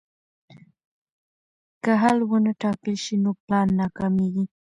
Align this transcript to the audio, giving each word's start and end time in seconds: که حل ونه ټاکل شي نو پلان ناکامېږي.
که 1.83 1.91
حل 2.01 2.17
ونه 2.29 2.51
ټاکل 2.61 2.95
شي 3.03 3.15
نو 3.23 3.31
پلان 3.43 3.67
ناکامېږي. 3.79 4.45